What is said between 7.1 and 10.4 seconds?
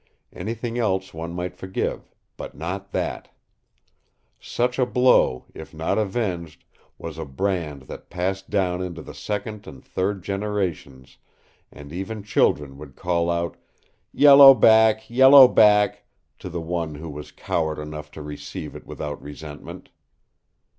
a brand that passed down into the second and third